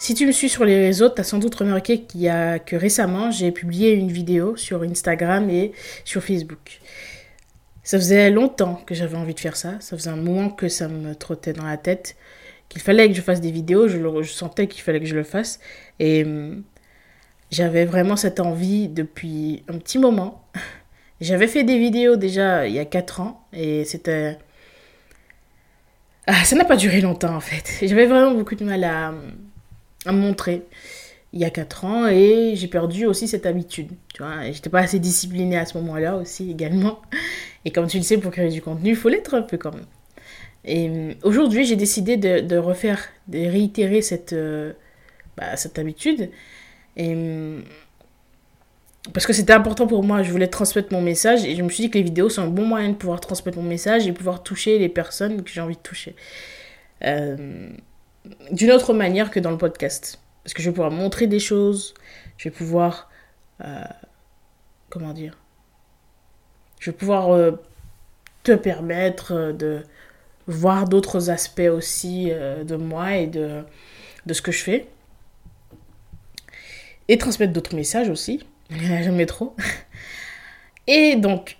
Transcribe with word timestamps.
Si 0.00 0.14
tu 0.14 0.26
me 0.26 0.32
suis 0.32 0.48
sur 0.48 0.64
les 0.64 0.80
réseaux, 0.80 1.10
tu 1.10 1.20
as 1.20 1.24
sans 1.24 1.36
doute 1.36 1.54
remarqué 1.56 2.00
qu'il 2.00 2.22
y 2.22 2.28
a 2.30 2.58
que 2.58 2.74
récemment, 2.74 3.30
j'ai 3.30 3.52
publié 3.52 3.92
une 3.92 4.10
vidéo 4.10 4.56
sur 4.56 4.82
Instagram 4.82 5.50
et 5.50 5.72
sur 6.06 6.24
Facebook. 6.24 6.80
Ça 7.82 7.98
faisait 7.98 8.30
longtemps 8.30 8.82
que 8.86 8.94
j'avais 8.94 9.18
envie 9.18 9.34
de 9.34 9.40
faire 9.40 9.56
ça. 9.56 9.74
Ça 9.80 9.98
faisait 9.98 10.08
un 10.08 10.16
moment 10.16 10.48
que 10.48 10.70
ça 10.70 10.88
me 10.88 11.14
trottait 11.14 11.52
dans 11.52 11.66
la 11.66 11.76
tête 11.76 12.16
qu'il 12.70 12.80
fallait 12.80 13.08
que 13.08 13.14
je 13.14 13.20
fasse 13.20 13.42
des 13.42 13.50
vidéos. 13.50 13.88
Je, 13.88 14.22
sentais 14.22 14.68
qu'il 14.68 14.82
fallait 14.82 15.00
que 15.00 15.06
je 15.06 15.14
le 15.14 15.22
fasse. 15.22 15.60
Et 15.98 16.24
hum, 16.24 16.62
j'avais 17.50 17.84
vraiment 17.84 18.16
cette 18.16 18.40
envie 18.40 18.88
depuis 18.88 19.64
un 19.68 19.76
petit 19.76 19.98
moment. 19.98 20.42
J'avais 21.20 21.46
fait 21.46 21.64
des 21.64 21.78
vidéos 21.78 22.16
déjà 22.16 22.66
il 22.66 22.72
y 22.72 22.78
a 22.78 22.86
4 22.86 23.20
ans 23.20 23.46
et 23.52 23.84
c'était... 23.84 24.38
Ah, 26.26 26.42
ça 26.44 26.56
n'a 26.56 26.64
pas 26.64 26.76
duré 26.76 27.02
longtemps 27.02 27.36
en 27.36 27.40
fait. 27.40 27.86
J'avais 27.86 28.06
vraiment 28.06 28.30
beaucoup 28.30 28.54
de 28.54 28.64
mal 28.64 28.82
à 28.84 29.12
à 30.06 30.12
montrer 30.12 30.64
il 31.32 31.40
y 31.40 31.44
a 31.44 31.50
4 31.50 31.84
ans 31.84 32.08
et 32.08 32.54
j'ai 32.56 32.66
perdu 32.66 33.06
aussi 33.06 33.28
cette 33.28 33.46
habitude. 33.46 33.88
Tu 34.14 34.22
vois, 34.22 34.50
j'étais 34.50 34.70
pas 34.70 34.80
assez 34.80 34.98
disciplinée 34.98 35.58
à 35.58 35.64
ce 35.64 35.78
moment-là 35.78 36.16
aussi 36.16 36.50
également. 36.50 37.00
Et 37.64 37.70
comme 37.70 37.86
tu 37.86 37.98
le 37.98 38.02
sais, 38.02 38.18
pour 38.18 38.32
créer 38.32 38.48
du 38.48 38.62
contenu, 38.62 38.90
il 38.90 38.96
faut 38.96 39.08
l'être 39.08 39.34
un 39.34 39.42
peu 39.42 39.56
quand 39.56 39.74
même. 39.74 39.86
Et 40.64 40.88
euh, 40.88 41.14
aujourd'hui, 41.22 41.64
j'ai 41.64 41.76
décidé 41.76 42.16
de, 42.16 42.56
refaire, 42.56 43.08
de 43.28 43.38
réitérer 43.38 44.02
cette, 44.02 44.32
euh, 44.32 44.72
bah, 45.36 45.56
cette 45.56 45.78
habitude. 45.78 46.30
Et, 46.96 47.14
euh, 47.14 47.60
parce 49.14 49.26
que 49.26 49.32
c'était 49.32 49.52
important 49.52 49.86
pour 49.86 50.02
moi, 50.02 50.22
je 50.22 50.30
voulais 50.30 50.48
transmettre 50.48 50.92
mon 50.92 51.00
message 51.00 51.44
et 51.44 51.56
je 51.56 51.62
me 51.62 51.70
suis 51.70 51.84
dit 51.84 51.90
que 51.90 51.96
les 51.96 52.04
vidéos 52.04 52.28
sont 52.28 52.42
un 52.42 52.48
bon 52.48 52.66
moyen 52.66 52.90
de 52.90 52.94
pouvoir 52.94 53.20
transmettre 53.20 53.56
mon 53.56 53.64
message 53.64 54.06
et 54.06 54.12
pouvoir 54.12 54.42
toucher 54.42 54.78
les 54.78 54.90
personnes 54.90 55.42
que 55.42 55.50
j'ai 55.50 55.60
envie 55.60 55.76
de 55.76 55.80
toucher. 55.80 56.14
D'une 58.50 58.70
autre 58.70 58.92
manière 58.92 59.30
que 59.30 59.40
dans 59.40 59.50
le 59.50 59.58
podcast. 59.58 60.20
Parce 60.42 60.54
que 60.54 60.62
je 60.62 60.70
vais 60.70 60.74
pouvoir 60.74 60.90
montrer 60.90 61.26
des 61.26 61.38
choses, 61.38 61.94
je 62.36 62.48
vais 62.48 62.54
pouvoir... 62.54 63.10
Euh, 63.62 63.84
comment 64.88 65.12
dire 65.12 65.36
Je 66.78 66.90
vais 66.90 66.96
pouvoir 66.96 67.30
euh, 67.30 67.52
te 68.42 68.52
permettre 68.52 69.32
euh, 69.32 69.52
de 69.52 69.82
voir 70.46 70.88
d'autres 70.88 71.30
aspects 71.30 71.60
aussi 71.60 72.30
de 72.30 72.74
moi 72.74 73.16
et 73.16 73.26
de, 73.28 73.62
de 74.26 74.34
ce 74.34 74.42
que 74.42 74.50
je 74.50 74.62
fais. 74.62 74.88
Et 77.08 77.18
transmettre 77.18 77.52
d'autres 77.52 77.76
messages 77.76 78.08
aussi. 78.08 78.44
Jamais 78.70 79.26
trop. 79.26 79.54
Et 80.86 81.14
donc, 81.14 81.56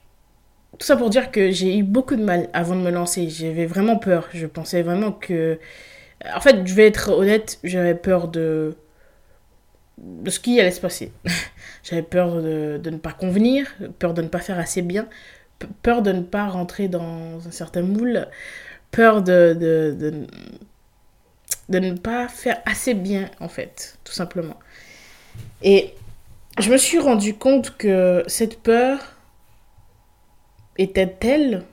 tout 0.78 0.86
ça 0.86 0.97
pour 0.97 1.10
dire 1.10 1.30
que 1.30 1.50
j'ai 1.52 1.77
eu 1.77 1.82
beaucoup 1.82 2.16
de 2.16 2.25
mal 2.25 2.48
avant 2.52 2.75
de 2.75 2.80
me 2.80 2.91
lancer. 2.91 3.28
J'avais 3.28 3.66
vraiment 3.66 3.97
peur. 3.97 4.28
Je 4.32 4.47
pensais 4.47 4.82
vraiment 4.82 5.12
que 5.12 5.60
en 6.34 6.40
fait, 6.40 6.66
je 6.66 6.74
vais 6.74 6.86
être 6.86 7.10
honnête, 7.10 7.58
j'avais 7.64 7.94
peur 7.94 8.28
de, 8.28 8.76
de 9.98 10.30
ce 10.30 10.40
qui 10.40 10.60
allait 10.60 10.70
se 10.70 10.80
passer. 10.80 11.12
j'avais 11.82 12.02
peur 12.02 12.42
de, 12.42 12.78
de, 12.82 12.90
ne 12.90 12.98
pas 12.98 13.12
convenir, 13.12 13.66
peur 13.98 14.14
de 14.14 14.22
ne 14.22 14.28
pas 14.28 14.41
faire 14.41 14.58
assez 14.58 14.82
bien, 14.82 15.08
peur 15.82 16.03
de 16.03 16.12
ne 16.12 16.22
pas 16.22 16.48
rentrer 16.48 16.88
dans 16.88 17.47
un 17.47 17.50
certain 17.50 17.82
moule, 17.82 18.26
peur 18.91 19.22
de, 19.22 19.56
de, 19.58 19.97
de, 19.98 20.26
de 21.69 21.78
ne 21.78 21.97
pas 21.97 22.28
faire 22.28 22.60
assez 22.66 22.94
bien, 22.94 23.31
en 23.41 23.48
fait, 23.48 23.98
tout 24.04 24.12
simplement. 24.12 24.58
Et 25.62 25.94
je 26.58 26.70
me 26.70 26.76
suis 26.76 26.98
rendu 26.98 27.34
compte 27.34 27.76
que 27.76 28.25
cette 28.26 28.60
peur 28.60 28.98
était 30.76 31.06
telle 31.06 31.64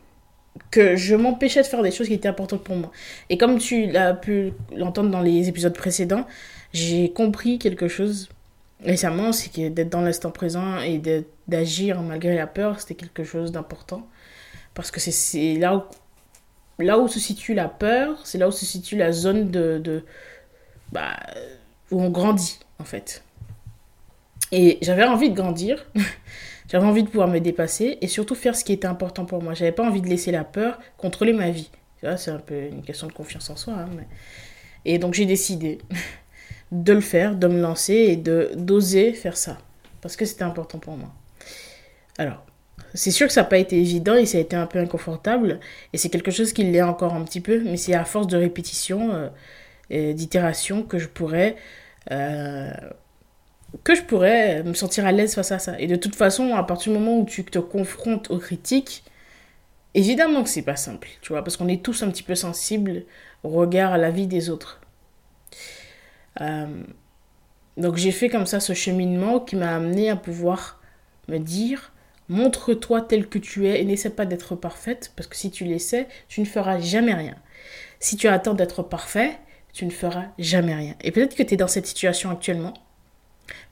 que 0.71 0.95
je 0.95 1.15
m'empêchais 1.15 1.61
de 1.61 1.67
faire 1.67 1.83
des 1.83 1.91
choses 1.91 2.07
qui 2.07 2.13
étaient 2.13 2.27
importantes 2.27 2.63
pour 2.63 2.75
moi. 2.75 2.91
Et 3.29 3.37
comme 3.37 3.57
tu 3.57 3.87
l'as 3.87 4.13
pu 4.13 4.53
l'entendre 4.75 5.09
dans 5.09 5.21
les 5.21 5.47
épisodes 5.49 5.75
précédents, 5.75 6.25
j'ai 6.73 7.11
compris 7.11 7.59
quelque 7.59 7.87
chose 7.87 8.29
récemment, 8.83 9.31
c'est 9.31 9.51
que 9.51 9.69
d'être 9.69 9.89
dans 9.89 10.01
l'instant 10.01 10.31
présent 10.31 10.79
et 10.79 11.01
d'agir 11.47 12.01
malgré 12.01 12.35
la 12.35 12.47
peur, 12.47 12.79
c'était 12.79 12.95
quelque 12.95 13.23
chose 13.23 13.51
d'important. 13.51 14.07
Parce 14.73 14.91
que 14.91 14.99
c'est 14.99 15.55
là 15.55 15.77
où, 15.77 15.83
là 16.83 16.99
où 16.99 17.07
se 17.07 17.19
situe 17.19 17.53
la 17.53 17.67
peur, 17.67 18.19
c'est 18.25 18.37
là 18.37 18.47
où 18.47 18.51
se 18.51 18.65
situe 18.65 18.95
la 18.95 19.11
zone 19.11 19.49
de, 19.49 19.79
de 19.79 20.03
bah, 20.91 21.17
où 21.91 22.01
on 22.01 22.09
grandit, 22.09 22.59
en 22.79 22.83
fait. 22.83 23.23
Et 24.51 24.77
j'avais 24.81 25.05
envie 25.05 25.29
de 25.29 25.35
grandir. 25.35 25.85
J'avais 26.67 26.85
envie 26.85 27.03
de 27.03 27.09
pouvoir 27.09 27.27
me 27.27 27.39
dépasser 27.39 27.97
et 28.01 28.07
surtout 28.07 28.35
faire 28.35 28.55
ce 28.55 28.63
qui 28.63 28.73
était 28.73 28.87
important 28.87 29.25
pour 29.25 29.41
moi. 29.41 29.53
J'avais 29.53 29.71
pas 29.71 29.83
envie 29.83 30.01
de 30.01 30.07
laisser 30.07 30.31
la 30.31 30.43
peur 30.43 30.79
contrôler 30.97 31.33
ma 31.33 31.49
vie. 31.49 31.71
C'est 32.17 32.31
un 32.31 32.39
peu 32.39 32.67
une 32.67 32.83
question 32.83 33.07
de 33.07 33.13
confiance 33.13 33.49
en 33.49 33.55
soi. 33.55 33.73
Hein, 33.73 33.89
et 34.85 34.99
donc 34.99 35.13
j'ai 35.13 35.25
décidé 35.25 35.79
de 36.71 36.93
le 36.93 37.01
faire, 37.01 37.35
de 37.35 37.47
me 37.47 37.61
lancer 37.61 37.93
et 37.93 38.15
de 38.17 38.51
d'oser 38.55 39.13
faire 39.13 39.37
ça. 39.37 39.57
Parce 40.01 40.15
que 40.15 40.25
c'était 40.25 40.43
important 40.43 40.77
pour 40.77 40.97
moi. 40.97 41.11
Alors, 42.17 42.45
c'est 42.93 43.11
sûr 43.11 43.27
que 43.27 43.33
ça 43.33 43.41
n'a 43.41 43.47
pas 43.47 43.57
été 43.57 43.77
évident 43.77 44.15
et 44.15 44.25
ça 44.25 44.37
a 44.37 44.41
été 44.41 44.55
un 44.55 44.67
peu 44.67 44.79
inconfortable. 44.79 45.59
Et 45.93 45.97
c'est 45.97 46.09
quelque 46.09 46.31
chose 46.31 46.53
qui 46.53 46.63
l'est 46.63 46.81
encore 46.81 47.13
un 47.13 47.23
petit 47.23 47.41
peu. 47.41 47.61
Mais 47.63 47.77
c'est 47.77 47.93
à 47.93 48.05
force 48.05 48.27
de 48.27 48.37
répétition, 48.37 49.29
euh, 49.91 50.13
d'itération 50.13 50.83
que 50.83 50.97
je 50.97 51.07
pourrais... 51.07 51.55
Euh, 52.11 52.71
que 53.83 53.95
je 53.95 54.01
pourrais 54.03 54.63
me 54.63 54.73
sentir 54.73 55.05
à 55.05 55.11
l'aise 55.11 55.35
face 55.35 55.51
à 55.51 55.59
ça. 55.59 55.79
Et 55.79 55.87
de 55.87 55.95
toute 55.95 56.15
façon, 56.15 56.55
à 56.55 56.63
partir 56.63 56.91
du 56.91 56.99
moment 56.99 57.19
où 57.19 57.25
tu 57.25 57.43
te 57.43 57.59
confrontes 57.59 58.29
aux 58.31 58.39
critiques, 58.39 59.03
évidemment 59.93 60.43
que 60.43 60.49
c'est 60.49 60.61
pas 60.61 60.75
simple, 60.75 61.07
tu 61.21 61.33
vois, 61.33 61.43
parce 61.43 61.57
qu'on 61.57 61.67
est 61.67 61.83
tous 61.83 62.03
un 62.03 62.09
petit 62.09 62.23
peu 62.23 62.35
sensibles 62.35 63.03
au 63.43 63.49
regard 63.49 63.93
à 63.93 63.97
la 63.97 64.11
vie 64.11 64.27
des 64.27 64.49
autres. 64.49 64.81
Euh, 66.41 66.83
donc 67.77 67.95
j'ai 67.95 68.11
fait 68.11 68.29
comme 68.29 68.45
ça 68.45 68.59
ce 68.59 68.73
cheminement 68.73 69.39
qui 69.39 69.55
m'a 69.55 69.75
amené 69.75 70.09
à 70.09 70.15
pouvoir 70.15 70.79
me 71.27 71.37
dire 71.37 71.93
montre-toi 72.29 73.01
tel 73.01 73.27
que 73.27 73.39
tu 73.39 73.67
es 73.67 73.81
et 73.81 73.85
n'essaie 73.85 74.09
pas 74.09 74.25
d'être 74.25 74.55
parfaite 74.55 75.13
parce 75.15 75.27
que 75.27 75.35
si 75.35 75.49
tu 75.51 75.63
l'essaies, 75.63 76.07
tu 76.27 76.41
ne 76.41 76.45
feras 76.45 76.79
jamais 76.79 77.13
rien. 77.13 77.35
Si 77.99 78.17
tu 78.17 78.27
attends 78.27 78.53
d'être 78.53 78.83
parfait, 78.83 79.31
tu 79.73 79.85
ne 79.85 79.91
feras 79.91 80.25
jamais 80.37 80.75
rien. 80.75 80.95
Et 81.01 81.11
peut-être 81.11 81.35
que 81.35 81.43
tu 81.43 81.53
es 81.53 81.57
dans 81.57 81.67
cette 81.67 81.85
situation 81.85 82.29
actuellement 82.29 82.73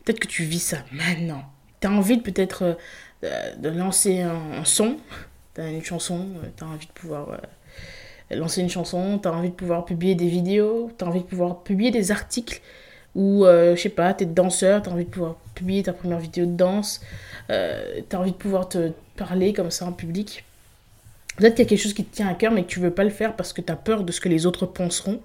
Peut-être 0.06 0.20
que 0.20 0.28
tu 0.28 0.44
vis 0.44 0.60
ça 0.60 0.78
maintenant. 0.92 1.44
Tu 1.82 1.88
as 1.88 1.92
envie 1.92 2.18
de 2.18 2.22
peut-être 2.22 2.78
euh, 3.24 3.56
de 3.56 3.70
lancer 3.70 4.22
un, 4.22 4.64
son. 4.64 4.98
Tu 5.56 5.62
as 5.62 5.70
une 5.70 5.84
chanson, 5.84 6.28
euh, 6.44 6.48
tu 6.56 6.64
envie 6.64 6.86
de 6.86 6.92
pouvoir 6.92 7.30
euh, 7.32 8.36
lancer 8.36 8.62
une 8.62 8.70
chanson, 8.70 9.18
tu 9.18 9.28
as 9.28 9.34
envie 9.34 9.50
de 9.50 9.56
pouvoir 9.56 9.84
publier 9.84 10.14
des 10.14 10.28
vidéos, 10.28 10.92
tu 10.98 11.04
as 11.04 11.08
envie 11.08 11.22
de 11.22 11.26
pouvoir 11.26 11.64
publier 11.64 11.90
des 11.90 12.12
articles 12.12 12.62
ou 13.16 13.46
je 13.46 13.80
sais 13.82 13.88
pas, 13.88 14.14
tu 14.14 14.26
es 14.26 14.28
danseur, 14.28 14.82
tu 14.82 14.90
as 14.90 14.92
envie 14.92 15.06
de 15.06 15.10
pouvoir 15.10 15.36
publier 15.54 15.84
ta 15.84 15.94
première 15.94 16.20
vidéo 16.20 16.46
de 16.46 16.52
danse, 16.52 17.00
tu 17.48 17.54
as 17.54 18.20
envie 18.20 18.34
de 18.34 18.36
pouvoir 18.36 18.68
te 18.68 18.92
parler 19.16 19.54
comme 19.54 19.72
ça 19.72 19.86
en 19.86 19.94
public. 19.94 20.44
Peut-être 21.38 21.56
qu'il 21.56 21.64
y 21.64 21.68
a 21.68 21.70
quelque 21.70 21.82
chose 21.82 21.94
qui 21.94 22.04
te 22.04 22.14
tient 22.14 22.28
à 22.28 22.34
cœur 22.34 22.52
mais 22.52 22.64
que 22.64 22.68
tu 22.68 22.82
veux 22.82 22.92
pas 22.92 23.06
le 23.06 23.10
faire 23.10 23.38
parce 23.38 23.54
que 23.54 23.62
tu 23.62 23.72
as 23.72 23.78
peur 23.78 24.04
de 24.04 24.12
ce 24.12 24.20
que 24.20 24.28
les 24.28 24.46
autres 24.46 24.66
penseront. 24.66 25.22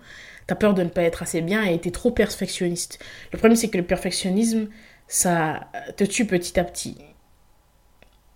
T'as 0.51 0.57
peur 0.57 0.75
de 0.75 0.83
ne 0.83 0.89
pas 0.89 1.03
être 1.03 1.23
assez 1.23 1.43
bien 1.43 1.63
et 1.63 1.79
t'es 1.79 1.93
trop 1.93 2.11
perfectionniste. 2.11 2.99
Le 3.31 3.39
problème, 3.39 3.55
c'est 3.55 3.69
que 3.69 3.79
le 3.79 3.85
perfectionnisme, 3.85 4.67
ça 5.07 5.71
te 5.97 6.03
tue 6.03 6.25
petit 6.25 6.59
à 6.59 6.65
petit. 6.65 6.99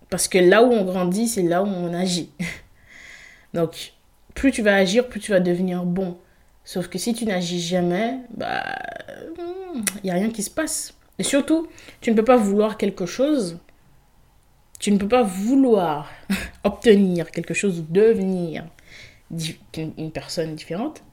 Parce 0.09 0.29
que 0.29 0.37
là 0.37 0.63
où 0.63 0.71
on 0.71 0.85
grandit, 0.85 1.27
c'est 1.27 1.41
là 1.41 1.61
où 1.61 1.65
on 1.65 1.93
agit. 1.93 2.29
Donc, 3.53 3.91
plus 4.33 4.53
tu 4.53 4.61
vas 4.61 4.77
agir, 4.77 5.09
plus 5.09 5.19
tu 5.19 5.31
vas 5.31 5.41
devenir 5.41 5.83
bon. 5.83 6.17
Sauf 6.63 6.87
que 6.87 6.97
si 6.97 7.13
tu 7.13 7.25
n'agis 7.25 7.59
jamais, 7.59 8.19
bah, 8.29 8.63
il 9.25 9.81
hmm, 9.81 9.83
n'y 10.05 10.11
a 10.11 10.13
rien 10.13 10.29
qui 10.29 10.41
se 10.41 10.49
passe. 10.49 10.93
Et 11.19 11.23
surtout, 11.23 11.67
tu 11.99 12.11
ne 12.11 12.15
peux 12.15 12.23
pas 12.23 12.37
vouloir 12.37 12.77
quelque 12.77 13.05
chose. 13.05 13.59
Tu 14.79 14.89
ne 14.89 14.97
peux 14.97 15.09
pas 15.09 15.23
vouloir 15.23 16.09
obtenir 16.63 17.29
quelque 17.31 17.53
chose 17.53 17.81
ou 17.81 17.85
devenir 17.89 18.63
une 19.75 20.11
personne 20.13 20.55
différente 20.55 21.03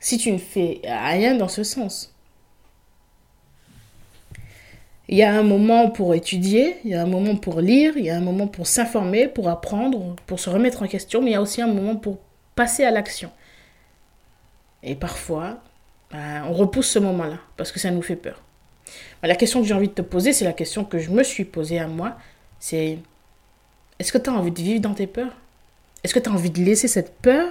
si 0.00 0.18
tu 0.18 0.32
ne 0.32 0.38
fais 0.38 0.80
rien 0.84 1.34
dans 1.34 1.48
ce 1.48 1.62
sens. 1.62 2.12
Il 5.08 5.16
y 5.16 5.22
a 5.22 5.32
un 5.32 5.42
moment 5.44 5.88
pour 5.88 6.14
étudier, 6.14 6.78
il 6.84 6.90
y 6.90 6.94
a 6.94 7.02
un 7.02 7.06
moment 7.06 7.36
pour 7.36 7.60
lire, 7.60 7.96
il 7.96 8.04
y 8.04 8.10
a 8.10 8.16
un 8.16 8.20
moment 8.20 8.48
pour 8.48 8.66
s'informer, 8.66 9.28
pour 9.28 9.48
apprendre, 9.48 10.16
pour 10.26 10.40
se 10.40 10.50
remettre 10.50 10.82
en 10.82 10.88
question, 10.88 11.22
mais 11.22 11.30
il 11.30 11.34
y 11.34 11.36
a 11.36 11.42
aussi 11.42 11.62
un 11.62 11.68
moment 11.68 11.94
pour 11.94 12.18
passer 12.56 12.84
à 12.84 12.90
l'action. 12.90 13.30
Et 14.82 14.96
parfois, 14.96 15.58
bah, 16.10 16.44
on 16.48 16.52
repousse 16.52 16.88
ce 16.88 16.98
moment-là 16.98 17.38
parce 17.56 17.70
que 17.70 17.78
ça 17.78 17.90
nous 17.90 18.02
fait 18.02 18.16
peur. 18.16 18.42
La 19.22 19.34
question 19.36 19.60
que 19.60 19.66
j'ai 19.66 19.74
envie 19.74 19.88
de 19.88 19.94
te 19.94 20.02
poser, 20.02 20.32
c'est 20.32 20.44
la 20.44 20.52
question 20.52 20.84
que 20.84 20.98
je 20.98 21.10
me 21.10 21.22
suis 21.22 21.44
posée 21.44 21.78
à 21.78 21.88
moi. 21.88 22.16
C'est 22.60 22.98
est-ce 23.98 24.12
que 24.12 24.18
tu 24.18 24.30
as 24.30 24.32
envie 24.32 24.50
de 24.50 24.60
vivre 24.60 24.80
dans 24.80 24.94
tes 24.94 25.06
peurs? 25.06 25.36
Est-ce 26.04 26.14
que 26.14 26.18
tu 26.18 26.28
as 26.28 26.32
envie 26.32 26.50
de 26.50 26.62
laisser 26.62 26.88
cette 26.88 27.14
peur 27.18 27.48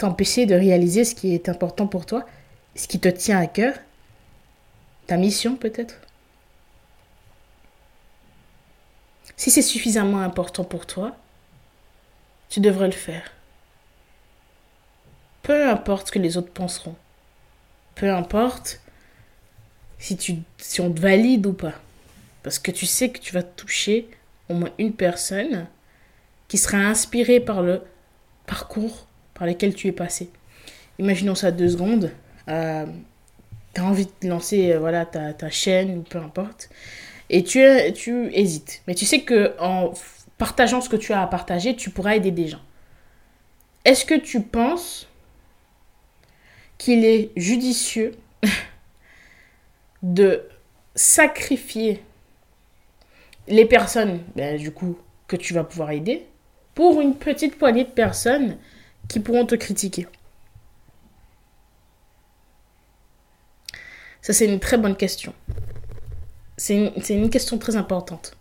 t'empêcher 0.00 0.46
de 0.46 0.54
réaliser 0.54 1.04
ce 1.04 1.14
qui 1.14 1.34
est 1.34 1.48
important 1.48 1.86
pour 1.86 2.06
toi, 2.06 2.24
ce 2.74 2.88
qui 2.88 2.98
te 2.98 3.08
tient 3.08 3.38
à 3.38 3.46
cœur, 3.46 3.74
ta 5.06 5.16
mission 5.16 5.56
peut-être 5.56 6.00
Si 9.36 9.50
c'est 9.50 9.62
suffisamment 9.62 10.20
important 10.20 10.64
pour 10.64 10.86
toi, 10.86 11.16
tu 12.48 12.60
devrais 12.60 12.86
le 12.86 12.92
faire. 12.92 13.30
Peu 15.42 15.68
importe 15.68 16.08
ce 16.08 16.12
que 16.12 16.18
les 16.18 16.36
autres 16.36 16.52
penseront. 16.52 16.96
Peu 17.94 18.12
importe 18.12 18.80
si, 19.98 20.16
tu, 20.16 20.36
si 20.58 20.80
on 20.80 20.92
te 20.92 21.00
valide 21.00 21.46
ou 21.46 21.52
pas. 21.52 21.74
Parce 22.42 22.58
que 22.58 22.70
tu 22.70 22.86
sais 22.86 23.10
que 23.10 23.18
tu 23.18 23.32
vas 23.32 23.42
toucher 23.42 24.08
au 24.48 24.54
moins 24.54 24.70
une 24.78 24.92
personne 24.92 25.66
qui 26.48 26.58
sera 26.58 26.78
inspirée 26.78 27.40
par 27.40 27.62
le 27.62 27.82
parcours 28.46 29.06
par 29.40 29.48
lequel 29.48 29.74
tu 29.74 29.88
es 29.88 29.92
passé. 29.92 30.28
Imaginons 30.98 31.34
ça 31.34 31.50
deux 31.50 31.70
secondes. 31.70 32.12
Euh, 32.48 32.84
tu 33.74 33.80
as 33.80 33.84
envie 33.86 34.06
de 34.20 34.28
lancer 34.28 34.72
euh, 34.72 34.78
voilà, 34.78 35.06
ta, 35.06 35.32
ta, 35.32 35.48
chaîne 35.48 35.96
ou 35.96 36.02
peu 36.02 36.18
importe. 36.18 36.68
Et 37.30 37.42
tu, 37.42 37.64
tu 37.94 38.28
hésites. 38.34 38.82
Mais 38.86 38.94
tu 38.94 39.06
sais 39.06 39.22
que 39.22 39.54
en 39.58 39.94
partageant 40.36 40.82
ce 40.82 40.90
que 40.90 40.96
tu 40.96 41.14
as 41.14 41.22
à 41.22 41.26
partager, 41.26 41.74
tu 41.74 41.88
pourras 41.88 42.16
aider 42.16 42.30
des 42.30 42.48
gens. 42.48 42.60
Est-ce 43.86 44.04
que 44.04 44.14
tu 44.14 44.42
penses 44.42 45.08
qu'il 46.76 47.06
est 47.06 47.30
judicieux 47.34 48.12
de 50.02 50.42
sacrifier 50.94 52.04
les 53.48 53.64
personnes, 53.64 54.20
ben, 54.36 54.58
du 54.58 54.70
coup, 54.70 54.98
que 55.28 55.36
tu 55.36 55.54
vas 55.54 55.64
pouvoir 55.64 55.92
aider, 55.92 56.26
pour 56.74 57.00
une 57.00 57.14
petite 57.14 57.56
poignée 57.56 57.84
de 57.84 57.90
personnes 57.90 58.58
qui 59.10 59.20
pourront 59.20 59.44
te 59.44 59.56
critiquer 59.56 60.06
Ça, 64.22 64.32
c'est 64.32 64.46
une 64.46 64.60
très 64.60 64.78
bonne 64.78 64.96
question. 64.96 65.34
C'est 66.56 66.92
une, 67.08 67.30
question 67.30 67.58
très 67.58 67.76
importante. 67.76 68.36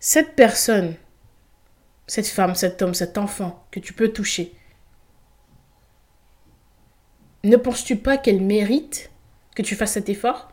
Cette 0.00 0.34
personne, 0.34 0.94
cette 2.06 2.26
femme, 2.26 2.54
cet 2.54 2.80
homme, 2.80 2.94
cet 2.94 3.18
enfant 3.18 3.66
que 3.70 3.80
tu 3.80 3.92
peux 3.92 4.08
toucher, 4.08 4.54
ne 7.44 7.56
penses-tu 7.56 7.96
pas 7.96 8.16
qu'elle 8.16 8.40
mérite 8.40 9.10
que 9.54 9.62
tu 9.62 9.76
fasses 9.76 9.92
cet 9.92 10.08
effort? 10.08 10.50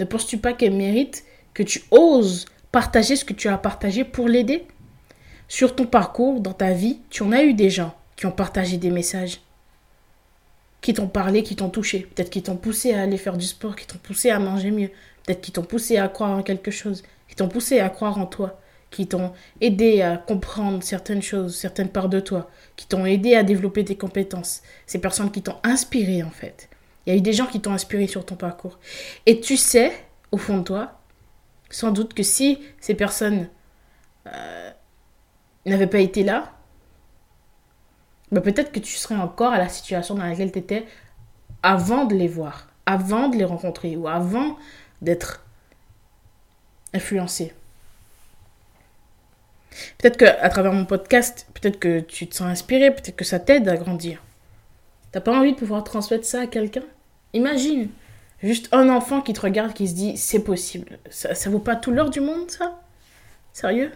Ne 0.00 0.04
penses-tu 0.04 0.38
pas 0.38 0.52
qu'elle 0.52 0.74
mérite 0.74 1.24
que 1.54 1.62
tu 1.62 1.84
oses 1.92 2.46
partager 2.72 3.14
ce 3.14 3.24
que 3.24 3.32
tu 3.32 3.48
as 3.48 3.56
partagé 3.56 4.04
pour 4.04 4.28
l'aider? 4.28 4.66
Sur 5.48 5.76
ton 5.76 5.86
parcours, 5.86 6.40
dans 6.40 6.52
ta 6.52 6.72
vie, 6.72 7.00
tu 7.10 7.22
en 7.22 7.32
as 7.32 7.42
eu 7.42 7.54
des 7.54 7.70
gens 7.70 7.94
qui 8.16 8.26
ont 8.26 8.32
partagé 8.32 8.78
des 8.78 8.90
messages, 8.90 9.40
qui 10.80 10.94
t'ont 10.94 11.08
parlé, 11.08 11.42
qui 11.42 11.56
t'ont 11.56 11.70
touché, 11.70 12.00
peut-être 12.00 12.30
qui 12.30 12.42
t'ont 12.42 12.56
poussé 12.56 12.94
à 12.94 13.02
aller 13.02 13.16
faire 13.16 13.36
du 13.36 13.46
sport, 13.46 13.76
qui 13.76 13.86
t'ont 13.86 13.98
poussé 13.98 14.30
à 14.30 14.38
manger 14.38 14.70
mieux, 14.70 14.90
peut-être 15.24 15.40
qui 15.40 15.52
t'ont 15.52 15.62
poussé 15.62 15.98
à 15.98 16.08
croire 16.08 16.30
en 16.30 16.42
quelque 16.42 16.70
chose, 16.70 17.02
qui 17.28 17.36
t'ont 17.36 17.48
poussé 17.48 17.80
à 17.80 17.88
croire 17.88 18.18
en 18.18 18.26
toi, 18.26 18.60
qui 18.90 19.06
t'ont 19.06 19.32
aidé 19.60 20.02
à 20.02 20.16
comprendre 20.16 20.82
certaines 20.82 21.22
choses, 21.22 21.56
certaines 21.56 21.88
parts 21.88 22.08
de 22.08 22.20
toi, 22.20 22.48
qui 22.76 22.86
t'ont 22.86 23.04
aidé 23.04 23.34
à 23.34 23.42
développer 23.42 23.84
tes 23.84 23.96
compétences, 23.96 24.62
ces 24.86 25.00
personnes 25.00 25.30
qui 25.30 25.42
t'ont 25.42 25.56
inspiré 25.64 26.22
en 26.22 26.30
fait. 26.30 26.68
Il 27.04 27.10
y 27.10 27.12
a 27.12 27.18
eu 27.18 27.22
des 27.22 27.32
gens 27.32 27.46
qui 27.46 27.60
t'ont 27.60 27.72
inspiré 27.72 28.06
sur 28.06 28.24
ton 28.24 28.34
parcours. 28.34 28.78
Et 29.26 29.40
tu 29.40 29.56
sais, 29.56 29.92
au 30.32 30.38
fond 30.38 30.58
de 30.58 30.64
toi, 30.64 31.00
sans 31.70 31.90
doute 31.90 32.14
que 32.14 32.22
si 32.22 32.58
ces 32.80 32.94
personnes 32.94 33.48
euh, 34.26 34.70
n'avaient 35.70 35.86
pas 35.86 35.98
été 35.98 36.22
là, 36.22 36.52
bah 38.32 38.40
peut-être 38.40 38.72
que 38.72 38.80
tu 38.80 38.96
serais 38.96 39.16
encore 39.16 39.52
à 39.52 39.58
la 39.58 39.68
situation 39.68 40.14
dans 40.14 40.24
laquelle 40.24 40.52
tu 40.52 40.58
étais 40.58 40.86
avant 41.62 42.04
de 42.04 42.14
les 42.14 42.28
voir, 42.28 42.68
avant 42.86 43.28
de 43.28 43.36
les 43.36 43.44
rencontrer 43.44 43.96
ou 43.96 44.08
avant 44.08 44.56
d'être 45.02 45.44
influencé. 46.92 47.52
Peut-être 49.98 50.16
qu'à 50.16 50.48
travers 50.48 50.72
mon 50.72 50.86
podcast, 50.86 51.46
peut-être 51.54 51.78
que 51.78 52.00
tu 52.00 52.26
te 52.26 52.34
sens 52.34 52.48
inspiré, 52.48 52.90
peut-être 52.90 53.16
que 53.16 53.24
ça 53.24 53.38
t'aide 53.38 53.68
à 53.68 53.76
grandir. 53.76 54.22
T'as 55.12 55.20
pas 55.20 55.38
envie 55.38 55.52
de 55.52 55.58
pouvoir 55.58 55.84
transmettre 55.84 56.24
ça 56.24 56.42
à 56.42 56.46
quelqu'un? 56.46 56.84
Imagine, 57.32 57.90
juste 58.42 58.68
un 58.72 58.88
enfant 58.88 59.20
qui 59.20 59.32
te 59.32 59.40
regarde, 59.40 59.72
qui 59.74 59.88
se 59.88 59.94
dit 59.94 60.16
c'est 60.16 60.42
possible. 60.42 60.98
Ça, 61.10 61.34
ça 61.34 61.50
vaut 61.50 61.58
pas 61.58 61.76
tout 61.76 61.90
l'heure 61.90 62.10
du 62.10 62.20
monde, 62.20 62.50
ça? 62.50 62.80
Sérieux? 63.52 63.92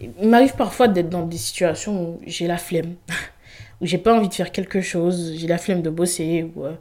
Il 0.00 0.28
m'arrive 0.28 0.54
parfois 0.54 0.88
d'être 0.88 1.08
dans 1.08 1.24
des 1.26 1.36
situations 1.36 2.10
où 2.10 2.20
j'ai 2.26 2.46
la 2.46 2.58
flemme, 2.58 2.96
où 3.80 3.86
j'ai 3.86 3.98
pas 3.98 4.14
envie 4.14 4.28
de 4.28 4.34
faire 4.34 4.52
quelque 4.52 4.80
chose, 4.80 5.34
j'ai 5.36 5.46
la 5.46 5.58
flemme 5.58 5.82
de 5.82 5.90
bosser, 5.90 6.50
ou 6.54 6.64
euh, 6.64 6.74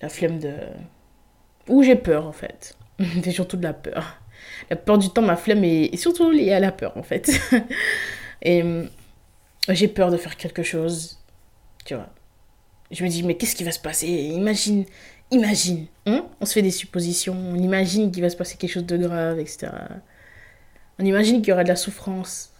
la 0.00 0.08
flemme 0.08 0.38
de. 0.38 0.54
ou 1.68 1.82
j'ai 1.82 1.96
peur 1.96 2.26
en 2.26 2.32
fait. 2.32 2.76
C'est 3.22 3.32
surtout 3.32 3.56
de 3.56 3.62
la 3.64 3.74
peur. 3.74 4.18
La 4.70 4.76
peur 4.76 4.98
du 4.98 5.10
temps, 5.10 5.22
ma 5.22 5.36
flemme 5.36 5.64
est, 5.64 5.96
surtout 5.96 6.30
liée 6.30 6.52
à 6.52 6.60
la 6.60 6.72
peur 6.72 6.96
en 6.96 7.02
fait. 7.02 7.30
Et 8.42 8.62
euh, 8.62 8.84
j'ai 9.68 9.88
peur 9.88 10.10
de 10.10 10.16
faire 10.16 10.36
quelque 10.36 10.62
chose, 10.62 11.18
tu 11.84 11.94
vois 11.94 12.10
je 12.94 13.04
me 13.04 13.08
dis, 13.08 13.22
mais 13.22 13.36
qu'est-ce 13.36 13.56
qui 13.56 13.64
va 13.64 13.72
se 13.72 13.78
passer? 13.78 14.06
Imagine, 14.06 14.84
imagine. 15.30 15.86
Hein? 16.06 16.26
On 16.40 16.46
se 16.46 16.52
fait 16.52 16.62
des 16.62 16.70
suppositions, 16.70 17.34
on 17.34 17.56
imagine 17.56 18.10
qu'il 18.10 18.22
va 18.22 18.30
se 18.30 18.36
passer 18.36 18.56
quelque 18.56 18.72
chose 18.72 18.86
de 18.86 18.96
grave, 18.96 19.38
etc. 19.38 19.68
On 20.98 21.04
imagine 21.04 21.40
qu'il 21.40 21.48
y 21.48 21.52
aura 21.52 21.64
de 21.64 21.68
la 21.68 21.76
souffrance, 21.76 22.52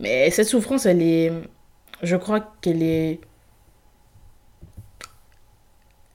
Mais 0.00 0.30
cette 0.30 0.48
souffrance, 0.48 0.86
elle 0.86 1.02
est. 1.02 1.32
Je 2.02 2.16
crois 2.16 2.40
qu'elle 2.60 2.82
est 2.82 3.20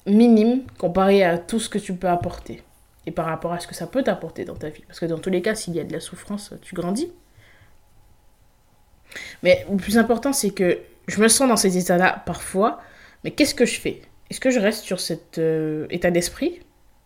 minime 0.06 0.64
comparée 0.78 1.24
à 1.24 1.38
tout 1.38 1.60
ce 1.60 1.70
que 1.70 1.78
tu 1.78 1.94
peux 1.94 2.10
apporter. 2.10 2.64
Et 3.06 3.12
par 3.12 3.26
rapport 3.26 3.52
à 3.52 3.60
ce 3.60 3.68
que 3.68 3.76
ça 3.76 3.88
peut 3.88 4.04
t'apporter 4.04 4.46
dans 4.46 4.56
ta 4.56 4.70
vie. 4.70 4.84
Parce 4.88 5.00
que 5.00 5.06
dans 5.06 5.20
tous 5.20 5.30
les 5.30 5.42
cas, 5.42 5.56
s'il 5.56 5.76
y 5.76 5.80
a 5.80 5.84
de 5.84 5.92
la 5.92 6.00
souffrance, 6.00 6.54
tu 6.62 6.74
grandis. 6.74 7.12
Mais 9.44 9.66
le 9.70 9.78
plus 9.78 9.98
important, 9.98 10.32
c'est 10.32 10.52
que 10.52 10.80
je 11.08 11.22
me 11.22 11.28
sens 11.28 11.50
dans 11.50 11.58
ces 11.58 11.78
états-là 11.78 12.24
parfois, 12.26 12.82
mais 13.24 13.32
qu'est-ce 13.32 13.56
que 13.56 13.66
je 13.66 13.80
fais? 13.80 14.02
Est-ce 14.30 14.40
que 14.40 14.52
je 14.52 14.60
reste 14.60 14.84
sur 14.84 15.00
cet 15.00 15.38
euh, 15.38 15.86
état 15.90 16.12
d'esprit 16.12 16.62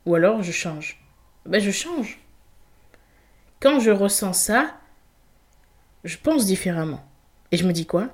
ou 0.06 0.16
alors 0.16 0.44
je 0.44 0.52
change? 0.52 1.04
Ben 1.46 1.60
je 1.60 1.72
change. 1.72 2.20
Quand 3.60 3.80
je 3.80 3.92
ressens 3.92 4.34
ça, 4.34 4.78
je 6.04 6.18
pense 6.18 6.46
différemment. 6.46 7.04
Et 7.52 7.58
je 7.58 7.66
me 7.66 7.74
dis 7.74 7.86
quoi? 7.86 8.10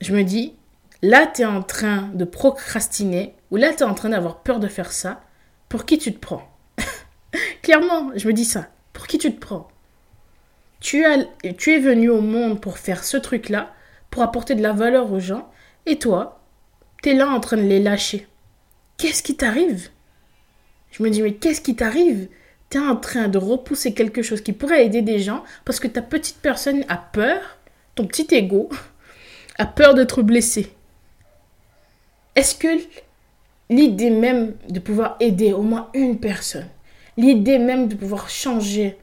Je 0.00 0.14
me 0.14 0.22
dis, 0.22 0.54
là 1.02 1.26
tu 1.26 1.42
es 1.42 1.44
en 1.44 1.62
train 1.62 2.10
de 2.14 2.24
procrastiner, 2.24 3.34
ou 3.50 3.56
là 3.56 3.72
tu 3.72 3.80
es 3.80 3.86
en 3.86 3.94
train 3.94 4.08
d'avoir 4.08 4.42
peur 4.42 4.60
de 4.60 4.68
faire 4.68 4.92
ça, 4.92 5.22
pour 5.68 5.84
qui 5.84 5.98
tu 5.98 6.12
te 6.12 6.18
prends? 6.18 6.48
Clairement, 7.62 8.10
je 8.14 8.26
me 8.26 8.32
dis 8.32 8.44
ça. 8.44 8.68
Pour 8.92 9.06
qui 9.06 9.18
tu 9.18 9.32
te 9.34 9.40
prends? 9.40 9.68
Tu, 10.80 11.04
tu 11.58 11.72
es 11.72 11.78
venu 11.78 12.08
au 12.08 12.20
monde 12.20 12.60
pour 12.60 12.78
faire 12.78 13.04
ce 13.04 13.16
truc-là, 13.16 13.72
pour 14.10 14.22
apporter 14.22 14.54
de 14.54 14.62
la 14.62 14.72
valeur 14.72 15.12
aux 15.12 15.20
gens, 15.20 15.50
et 15.86 15.98
toi, 15.98 16.40
t'es 17.02 17.14
là 17.14 17.28
en 17.28 17.40
train 17.40 17.56
de 17.56 17.62
les 17.62 17.80
lâcher. 17.80 18.26
Qu'est-ce 18.96 19.22
qui 19.22 19.36
t'arrive? 19.36 19.90
Je 20.90 21.02
me 21.02 21.10
dis, 21.10 21.22
mais 21.22 21.34
qu'est-ce 21.34 21.60
qui 21.60 21.76
t'arrive? 21.76 22.28
En 22.74 22.96
train 22.96 23.28
de 23.28 23.38
repousser 23.38 23.92
quelque 23.92 24.22
chose 24.22 24.40
qui 24.40 24.52
pourrait 24.52 24.86
aider 24.86 25.02
des 25.02 25.18
gens 25.18 25.44
parce 25.64 25.78
que 25.78 25.88
ta 25.88 26.00
petite 26.00 26.38
personne 26.38 26.84
a 26.88 26.96
peur, 26.96 27.58
ton 27.94 28.06
petit 28.06 28.26
ego 28.34 28.70
a 29.58 29.66
peur 29.66 29.94
d'être 29.94 30.22
blessé. 30.22 30.72
Est-ce 32.34 32.54
que 32.54 32.68
l'idée 33.68 34.10
même 34.10 34.54
de 34.70 34.80
pouvoir 34.80 35.16
aider 35.20 35.52
au 35.52 35.62
moins 35.62 35.90
une 35.92 36.18
personne, 36.18 36.68
l'idée 37.18 37.58
même 37.58 37.88
de 37.88 37.94
pouvoir 37.94 38.30
changer 38.30 38.96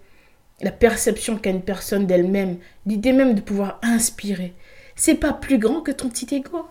la 0.61 0.71
perception 0.71 1.37
qu'a 1.37 1.51
une 1.51 1.61
personne 1.61 2.07
d'elle-même, 2.07 2.57
l'idée 2.87 3.13
même 3.13 3.35
de 3.35 3.41
pouvoir 3.41 3.79
inspirer, 3.83 4.55
c'est 4.95 5.15
pas 5.15 5.31
plus 5.31 5.59
grand 5.59 5.81
que 5.81 5.91
ton 5.91 6.09
petit 6.09 6.33
ego. 6.35 6.65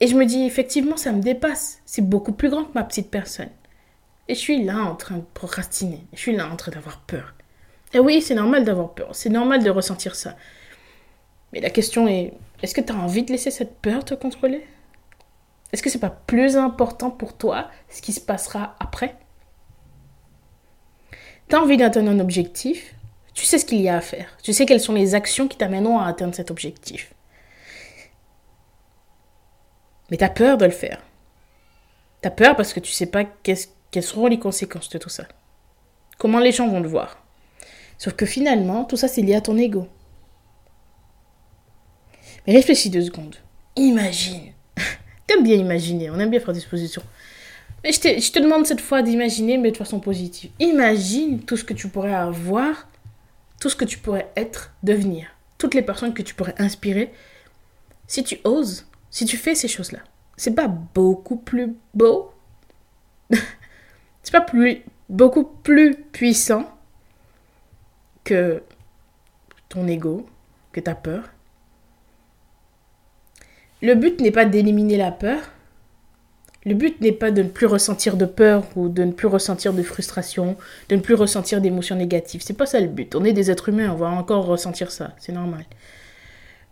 Et 0.00 0.08
je 0.08 0.16
me 0.16 0.24
dis, 0.24 0.44
effectivement, 0.44 0.96
ça 0.96 1.12
me 1.12 1.22
dépasse. 1.22 1.80
C'est 1.84 2.02
beaucoup 2.02 2.32
plus 2.32 2.50
grand 2.50 2.64
que 2.64 2.74
ma 2.74 2.82
petite 2.82 3.08
personne. 3.08 3.50
Et 4.28 4.34
je 4.34 4.40
suis 4.40 4.62
là 4.62 4.78
en 4.78 4.94
train 4.94 5.16
de 5.16 5.24
procrastiner. 5.34 6.06
Je 6.12 6.18
suis 6.18 6.36
là 6.36 6.48
en 6.48 6.56
train 6.56 6.70
d'avoir 6.70 7.00
peur. 7.00 7.34
Et 7.92 7.98
oui, 7.98 8.22
c'est 8.22 8.34
normal 8.34 8.64
d'avoir 8.64 8.94
peur. 8.94 9.14
C'est 9.14 9.28
normal 9.28 9.62
de 9.62 9.70
ressentir 9.70 10.14
ça. 10.14 10.36
Mais 11.52 11.60
la 11.60 11.70
question 11.70 12.08
est, 12.08 12.32
est-ce 12.62 12.74
que 12.74 12.80
tu 12.80 12.92
as 12.92 12.96
envie 12.96 13.24
de 13.24 13.32
laisser 13.32 13.50
cette 13.50 13.76
peur 13.80 14.04
te 14.04 14.14
contrôler? 14.14 14.66
Est-ce 15.72 15.82
que 15.82 15.90
c'est 15.90 15.98
pas 15.98 16.10
plus 16.10 16.56
important 16.56 17.10
pour 17.10 17.36
toi 17.36 17.70
ce 17.88 18.00
qui 18.00 18.12
se 18.12 18.20
passera 18.20 18.76
après? 18.80 19.16
Tu 21.48 21.56
as 21.56 21.60
envie 21.60 21.76
d'atteindre 21.76 22.10
un 22.10 22.20
objectif? 22.20 22.94
Tu 23.34 23.44
sais 23.44 23.58
ce 23.58 23.64
qu'il 23.64 23.80
y 23.80 23.88
a 23.88 23.96
à 23.96 24.00
faire. 24.00 24.36
Tu 24.42 24.52
sais 24.52 24.66
quelles 24.66 24.80
sont 24.80 24.92
les 24.94 25.14
actions 25.14 25.48
qui 25.48 25.56
t'amèneront 25.56 25.98
à 25.98 26.06
atteindre 26.06 26.34
cet 26.34 26.50
objectif. 26.50 27.14
Mais 30.10 30.16
tu 30.18 30.24
as 30.24 30.30
peur 30.30 30.58
de 30.58 30.66
le 30.66 30.70
faire. 30.70 31.02
Tu 32.20 32.28
as 32.28 32.30
peur 32.30 32.56
parce 32.56 32.72
que 32.72 32.80
tu 32.80 32.92
sais 32.92 33.06
pas 33.06 33.24
quelles 33.92 34.02
seront 34.02 34.26
les 34.26 34.38
conséquences 34.38 34.88
de 34.88 34.98
tout 34.98 35.10
ça? 35.10 35.24
Comment 36.18 36.40
les 36.40 36.50
gens 36.50 36.66
vont 36.66 36.80
le 36.80 36.88
voir? 36.88 37.22
Sauf 37.98 38.14
que 38.14 38.26
finalement, 38.26 38.84
tout 38.84 38.96
ça, 38.96 39.06
c'est 39.06 39.22
lié 39.22 39.34
à 39.34 39.40
ton 39.40 39.56
ego. 39.56 39.86
Mais 42.46 42.54
réfléchis 42.54 42.90
deux 42.90 43.02
secondes. 43.02 43.36
Imagine. 43.76 44.52
T'aimes 45.26 45.44
bien 45.44 45.56
imaginer, 45.56 46.10
on 46.10 46.18
aime 46.18 46.30
bien 46.30 46.40
faire 46.40 46.54
des 46.54 46.60
suppositions. 46.60 47.02
Mais 47.84 47.92
je 47.92 48.00
te, 48.00 48.08
je 48.18 48.32
te 48.32 48.38
demande 48.38 48.66
cette 48.66 48.80
fois 48.80 49.02
d'imaginer, 49.02 49.58
mais 49.58 49.70
de 49.70 49.76
façon 49.76 50.00
positive. 50.00 50.50
Imagine 50.58 51.40
tout 51.40 51.56
ce 51.56 51.64
que 51.64 51.74
tu 51.74 51.88
pourrais 51.88 52.14
avoir, 52.14 52.88
tout 53.60 53.68
ce 53.68 53.76
que 53.76 53.84
tu 53.84 53.98
pourrais 53.98 54.30
être, 54.36 54.72
devenir. 54.82 55.28
Toutes 55.58 55.74
les 55.74 55.82
personnes 55.82 56.14
que 56.14 56.22
tu 56.22 56.34
pourrais 56.34 56.54
inspirer. 56.58 57.12
Si 58.06 58.24
tu 58.24 58.38
oses, 58.44 58.86
si 59.10 59.26
tu 59.26 59.36
fais 59.36 59.54
ces 59.54 59.68
choses-là. 59.68 60.00
C'est 60.36 60.54
pas 60.54 60.68
beaucoup 60.68 61.36
plus 61.36 61.74
beau? 61.92 62.32
c'est 64.22 64.32
pas 64.32 64.40
plus, 64.40 64.82
beaucoup 65.08 65.44
plus 65.44 65.94
puissant 65.94 66.70
que 68.24 68.62
ton 69.68 69.86
ego, 69.86 70.26
que 70.72 70.80
ta 70.80 70.94
peur. 70.94 71.24
Le 73.80 73.94
but 73.94 74.20
n'est 74.20 74.30
pas 74.30 74.44
d'éliminer 74.44 74.96
la 74.96 75.10
peur. 75.10 75.40
Le 76.64 76.74
but 76.74 77.00
n'est 77.00 77.10
pas 77.10 77.32
de 77.32 77.42
ne 77.42 77.48
plus 77.48 77.66
ressentir 77.66 78.16
de 78.16 78.24
peur 78.24 78.64
ou 78.76 78.88
de 78.88 79.02
ne 79.02 79.10
plus 79.10 79.26
ressentir 79.26 79.72
de 79.72 79.82
frustration, 79.82 80.56
de 80.88 80.94
ne 80.94 81.00
plus 81.00 81.14
ressentir 81.14 81.60
d'émotions 81.60 81.96
négatives. 81.96 82.42
C'est 82.44 82.56
pas 82.56 82.66
ça 82.66 82.78
le 82.78 82.86
but. 82.86 83.16
On 83.16 83.24
est 83.24 83.32
des 83.32 83.50
êtres 83.50 83.70
humains, 83.70 83.90
on 83.90 83.96
va 83.96 84.08
encore 84.08 84.46
ressentir 84.46 84.92
ça, 84.92 85.12
c'est 85.18 85.32
normal. 85.32 85.64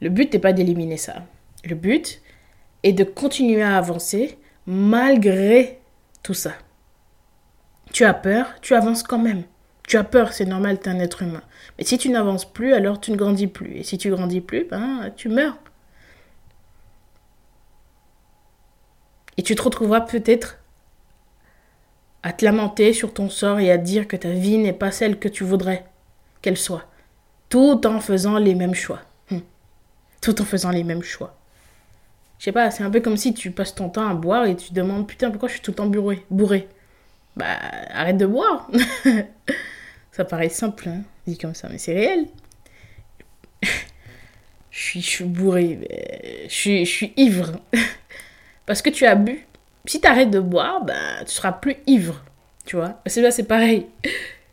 Le 0.01 0.09
but 0.09 0.33
n'est 0.33 0.39
pas 0.39 0.53
d'éliminer 0.53 0.97
ça. 0.97 1.25
Le 1.65 1.75
but 1.75 2.23
est 2.85 2.93
de 2.93 3.03
continuer 3.03 3.63
à 3.63 3.77
avancer 3.77 4.39
malgré 4.67 5.81
tout 6.23 6.35
ça. 6.35 6.53
Tu 7.93 8.05
as 8.05 8.15
peur, 8.15 8.47
tu 8.61 8.75
avances 8.75 9.03
quand 9.03 9.19
même. 9.19 9.43
Tu 9.87 9.97
as 9.97 10.05
peur, 10.05 10.33
c'est 10.33 10.45
normal, 10.45 10.79
tu 10.81 10.89
es 10.89 10.93
un 10.93 11.01
être 11.01 11.23
humain. 11.23 11.43
Mais 11.77 11.85
si 11.85 11.99
tu 11.99 12.11
n'avances 12.11 12.45
plus, 12.45 12.75
alors 12.75 13.01
tu 13.01 13.11
ne 13.11 13.17
grandis 13.17 13.49
plus. 13.49 13.77
Et 13.77 13.83
si 13.83 13.99
tu 13.99 14.11
grandis 14.11 14.41
plus, 14.41 14.65
ben, 14.65 15.11
tu 15.17 15.29
meurs. 15.29 15.57
Et 19.37 19.43
tu 19.43 19.55
te 19.55 19.63
retrouveras 19.63 20.03
peut-être 20.03 20.59
à 22.23 22.33
te 22.33 22.45
lamenter 22.45 22.93
sur 22.93 23.15
ton 23.15 23.31
sort 23.31 23.59
et 23.59 23.71
à 23.71 23.79
dire 23.79 24.07
que 24.07 24.17
ta 24.17 24.31
vie 24.31 24.59
n'est 24.59 24.73
pas 24.73 24.91
celle 24.91 25.19
que 25.19 25.29
tu 25.29 25.45
voudrais 25.45 25.87
qu'elle 26.43 26.59
soit, 26.59 26.85
tout 27.49 27.87
en 27.87 28.01
faisant 28.01 28.39
les 28.39 28.55
mêmes 28.55 28.75
choix. 28.75 29.01
Hum. 29.31 29.41
Tout 30.21 30.41
en 30.41 30.45
faisant 30.45 30.71
les 30.71 30.85
mêmes 30.85 31.03
choix. 31.03 31.37
Je 32.39 32.45
sais 32.45 32.53
pas, 32.53 32.71
c'est 32.71 32.83
un 32.83 32.91
peu 32.91 33.01
comme 33.01 33.17
si 33.17 33.35
tu 33.35 33.51
passes 33.51 33.75
ton 33.75 33.89
temps 33.89 34.09
à 34.09 34.15
boire 34.15 34.45
et 34.45 34.57
tu 34.57 34.69
te 34.69 34.75
demandes 34.75 35.07
putain 35.07 35.31
pourquoi 35.31 35.49
je 35.49 35.55
suis 35.55 35.63
tout 35.63 35.73
le 35.73 35.77
temps 35.77 35.87
bourré. 35.87 36.25
bourré? 36.31 36.69
Bah 37.37 37.59
arrête 37.91 38.17
de 38.17 38.27
boire. 38.27 38.69
ça 40.13 40.25
paraît 40.25 40.49
simple, 40.49 40.89
hein, 40.89 41.03
dit 41.27 41.39
comme 41.39 41.55
ça, 41.55 41.69
mais 41.69 41.79
c'est 41.79 41.95
réel. 41.95 42.27
je, 44.71 44.79
suis, 44.79 45.01
je 45.01 45.09
suis 45.09 45.25
bourré, 45.25 46.47
je 46.49 46.55
suis, 46.55 46.85
je 46.85 46.91
suis 46.91 47.13
ivre. 47.17 47.53
Parce 48.67 48.83
que 48.83 48.91
tu 48.91 49.07
as 49.07 49.15
bu. 49.15 49.47
Si 49.87 50.01
tu 50.01 50.07
arrêtes 50.07 50.31
de 50.31 50.41
boire, 50.41 50.85
ben, 50.85 51.25
tu 51.25 51.33
seras 51.33 51.53
plus 51.53 51.77
ivre. 51.87 52.23
Tu 52.67 52.77
vois 52.77 53.01
C'est 53.07 53.23
là, 53.23 53.31
c'est 53.31 53.45
pareil. 53.45 53.87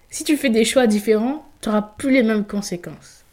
Si 0.09 0.23
tu 0.23 0.37
fais 0.37 0.49
des 0.49 0.65
choix 0.65 0.87
différents, 0.87 1.45
tu 1.61 1.69
n'auras 1.69 1.81
plus 1.97 2.11
les 2.11 2.23
mêmes 2.23 2.45
conséquences. 2.45 3.25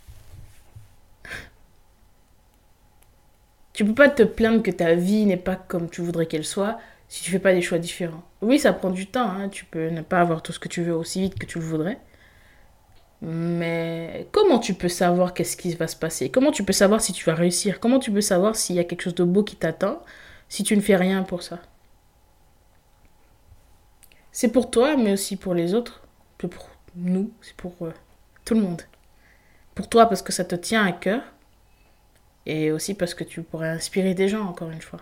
Tu 3.72 3.84
peux 3.84 3.94
pas 3.94 4.08
te 4.08 4.22
plaindre 4.22 4.62
que 4.62 4.70
ta 4.70 4.94
vie 4.94 5.26
n'est 5.26 5.36
pas 5.36 5.56
comme 5.56 5.88
tu 5.88 6.00
voudrais 6.00 6.26
qu'elle 6.26 6.44
soit 6.44 6.78
si 7.14 7.22
tu 7.22 7.30
fais 7.30 7.38
pas 7.38 7.52
des 7.52 7.62
choix 7.62 7.78
différents. 7.78 8.24
Oui, 8.42 8.58
ça 8.58 8.72
prend 8.72 8.90
du 8.90 9.06
temps. 9.06 9.30
Hein. 9.30 9.48
Tu 9.48 9.64
peux 9.64 9.88
ne 9.88 10.02
pas 10.02 10.20
avoir 10.20 10.42
tout 10.42 10.50
ce 10.50 10.58
que 10.58 10.66
tu 10.66 10.82
veux 10.82 10.96
aussi 10.96 11.20
vite 11.20 11.38
que 11.38 11.46
tu 11.46 11.60
le 11.60 11.64
voudrais. 11.64 12.00
Mais 13.22 14.26
comment 14.32 14.58
tu 14.58 14.74
peux 14.74 14.88
savoir 14.88 15.32
qu'est-ce 15.32 15.56
qui 15.56 15.72
va 15.76 15.86
se 15.86 15.94
passer? 15.94 16.28
Comment 16.28 16.50
tu 16.50 16.64
peux 16.64 16.72
savoir 16.72 17.00
si 17.00 17.12
tu 17.12 17.24
vas 17.24 17.36
réussir? 17.36 17.78
Comment 17.78 18.00
tu 18.00 18.10
peux 18.10 18.20
savoir 18.20 18.56
s'il 18.56 18.74
y 18.74 18.80
a 18.80 18.84
quelque 18.84 19.02
chose 19.02 19.14
de 19.14 19.22
beau 19.22 19.44
qui 19.44 19.54
t'attend 19.54 20.02
si 20.48 20.64
tu 20.64 20.76
ne 20.76 20.80
fais 20.80 20.96
rien 20.96 21.22
pour 21.22 21.44
ça? 21.44 21.60
C'est 24.32 24.50
pour 24.50 24.72
toi, 24.72 24.96
mais 24.96 25.12
aussi 25.12 25.36
pour 25.36 25.54
les 25.54 25.72
autres. 25.72 26.02
C'est 26.40 26.48
pour 26.48 26.68
nous, 26.96 27.30
c'est 27.42 27.54
pour 27.54 27.76
euh, 27.82 27.92
tout 28.44 28.54
le 28.54 28.60
monde. 28.60 28.82
Pour 29.76 29.88
toi 29.88 30.06
parce 30.06 30.22
que 30.22 30.32
ça 30.32 30.44
te 30.44 30.56
tient 30.56 30.84
à 30.84 30.90
cœur. 30.90 31.22
Et 32.44 32.72
aussi 32.72 32.92
parce 32.94 33.14
que 33.14 33.22
tu 33.22 33.40
pourrais 33.42 33.68
inspirer 33.68 34.14
des 34.14 34.28
gens, 34.28 34.42
encore 34.48 34.70
une 34.70 34.82
fois. 34.82 34.98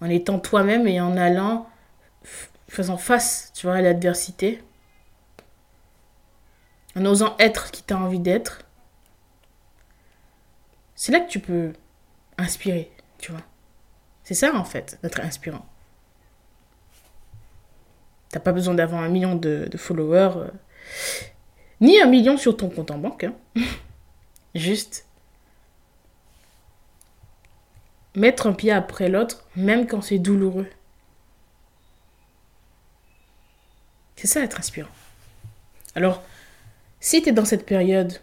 En 0.00 0.10
étant 0.10 0.38
toi-même 0.38 0.86
et 0.86 1.00
en 1.00 1.16
allant, 1.16 1.68
faisant 2.68 2.96
face, 2.96 3.52
tu 3.54 3.66
vois, 3.66 3.76
à 3.76 3.82
l'adversité. 3.82 4.62
En 6.94 7.04
osant 7.04 7.36
être 7.38 7.70
qui 7.70 7.82
t'as 7.82 7.96
envie 7.96 8.20
d'être. 8.20 8.62
C'est 10.94 11.12
là 11.12 11.20
que 11.20 11.28
tu 11.28 11.40
peux 11.40 11.72
inspirer, 12.38 12.90
tu 13.18 13.32
vois. 13.32 13.42
C'est 14.24 14.34
ça 14.34 14.54
en 14.54 14.64
fait, 14.64 14.98
d'être 15.02 15.20
inspirant. 15.20 15.64
T'as 18.30 18.40
pas 18.40 18.52
besoin 18.52 18.74
d'avoir 18.74 19.02
un 19.02 19.08
million 19.08 19.34
de, 19.36 19.68
followers, 19.76 20.32
euh, 20.36 20.50
ni 21.80 22.00
un 22.00 22.06
million 22.06 22.36
sur 22.36 22.56
ton 22.56 22.68
compte 22.68 22.90
en 22.90 22.98
banque. 22.98 23.24
Hein. 23.24 23.34
Juste 24.54 25.05
mettre 28.16 28.46
un 28.46 28.52
pied 28.52 28.72
après 28.72 29.08
l'autre, 29.08 29.44
même 29.54 29.86
quand 29.86 30.00
c'est 30.00 30.18
douloureux. 30.18 30.66
C'est 34.16 34.26
ça 34.26 34.42
être 34.42 34.58
inspirant. 34.58 34.90
Alors, 35.94 36.22
si 36.98 37.22
tu 37.22 37.28
es 37.28 37.32
dans 37.32 37.44
cette 37.44 37.66
période 37.66 38.20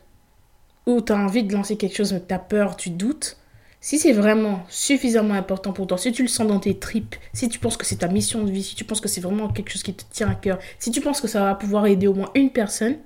où 0.85 1.01
tu 1.01 1.13
as 1.13 1.17
envie 1.17 1.43
de 1.43 1.53
lancer 1.53 1.77
quelque 1.77 1.95
chose 1.95 2.11
mais 2.11 2.25
tu 2.25 2.33
as 2.33 2.39
peur, 2.39 2.75
tu 2.75 2.89
doutes, 2.89 3.37
si 3.79 3.99
c'est 3.99 4.13
vraiment 4.13 4.65
suffisamment 4.69 5.35
important 5.35 5.71
pour 5.71 5.87
toi, 5.87 5.97
si 5.97 6.11
tu 6.11 6.23
le 6.23 6.27
sens 6.27 6.47
dans 6.47 6.59
tes 6.59 6.77
tripes, 6.79 7.15
si 7.33 7.47
tu 7.47 7.59
penses 7.59 7.77
que 7.77 7.85
c'est 7.85 7.97
ta 7.97 8.07
mission 8.07 8.43
de 8.43 8.51
vie, 8.51 8.63
si 8.63 8.75
tu 8.75 8.85
penses 8.85 9.01
que 9.01 9.07
c'est 9.07 9.21
vraiment 9.21 9.49
quelque 9.49 9.69
chose 9.69 9.83
qui 9.83 9.93
te 9.93 10.03
tient 10.11 10.29
à 10.29 10.35
cœur, 10.35 10.57
si 10.79 10.89
tu 10.89 11.01
penses 11.01 11.21
que 11.21 11.27
ça 11.27 11.41
va 11.41 11.55
pouvoir 11.55 11.85
aider 11.85 12.07
au 12.07 12.13
moins 12.13 12.31
une 12.33 12.49
personne, 12.49 12.97